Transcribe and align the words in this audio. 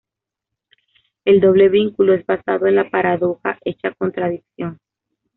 El 1.25 1.39
doble 1.41 1.69
vínculo 1.69 2.15
es 2.15 2.25
basado 2.25 2.65
en 2.65 2.73
la 2.75 2.89
paradoja 2.89 3.59
hecha 3.65 3.93
contradicción. 3.93 4.79